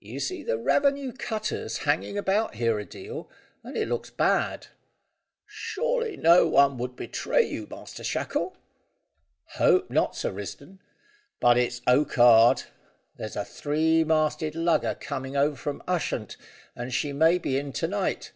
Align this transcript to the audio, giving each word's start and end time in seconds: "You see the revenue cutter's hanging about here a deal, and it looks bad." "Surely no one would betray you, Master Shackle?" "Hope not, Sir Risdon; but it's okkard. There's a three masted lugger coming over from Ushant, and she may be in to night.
"You 0.00 0.20
see 0.20 0.42
the 0.42 0.58
revenue 0.58 1.12
cutter's 1.12 1.78
hanging 1.88 2.18
about 2.18 2.56
here 2.56 2.78
a 2.78 2.84
deal, 2.84 3.30
and 3.64 3.74
it 3.74 3.88
looks 3.88 4.10
bad." 4.10 4.66
"Surely 5.46 6.14
no 6.14 6.46
one 6.46 6.76
would 6.76 6.94
betray 6.94 7.40
you, 7.48 7.66
Master 7.70 8.04
Shackle?" 8.04 8.54
"Hope 9.54 9.88
not, 9.88 10.14
Sir 10.14 10.30
Risdon; 10.30 10.80
but 11.40 11.56
it's 11.56 11.80
okkard. 11.86 12.64
There's 13.16 13.34
a 13.34 13.46
three 13.46 14.04
masted 14.04 14.54
lugger 14.54 14.94
coming 15.00 15.38
over 15.38 15.56
from 15.56 15.82
Ushant, 15.88 16.36
and 16.76 16.92
she 16.92 17.14
may 17.14 17.38
be 17.38 17.56
in 17.56 17.72
to 17.72 17.88
night. 17.88 18.30